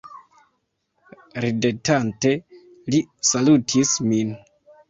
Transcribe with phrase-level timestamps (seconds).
[1.45, 2.33] Ridetante
[2.95, 4.37] li salutis min.